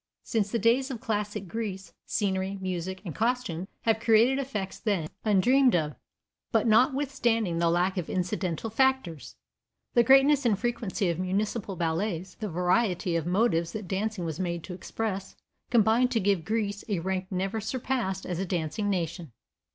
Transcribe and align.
Since 0.23 0.49
the 0.49 0.57
days 0.57 0.89
of 0.89 0.99
classic 0.99 1.47
Greece, 1.47 1.93
scenery, 2.07 2.57
music 2.59 3.03
and 3.05 3.13
costume 3.13 3.67
have 3.81 3.99
created 3.99 4.39
effects 4.39 4.79
then 4.79 5.07
undreamed 5.23 5.75
of, 5.75 5.93
but 6.51 6.65
notwithstanding 6.65 7.59
the 7.59 7.69
lack 7.69 7.97
of 7.99 8.09
incidental 8.09 8.71
factors, 8.71 9.35
the 9.93 10.01
greatness 10.01 10.43
and 10.43 10.57
frequency 10.57 11.09
of 11.09 11.19
municipal 11.19 11.75
ballets, 11.75 12.33
the 12.39 12.49
variety 12.49 13.15
of 13.15 13.27
motives 13.27 13.73
that 13.73 13.87
dancing 13.87 14.25
was 14.25 14.39
made 14.39 14.63
to 14.63 14.73
express, 14.73 15.35
combine 15.69 16.07
to 16.07 16.19
give 16.19 16.45
Greece 16.45 16.83
a 16.89 16.97
rank 16.97 17.27
never 17.29 17.61
surpassed 17.61 18.25
as 18.25 18.39
a 18.39 18.43
dancing 18.47 18.89
nation. 18.89 19.31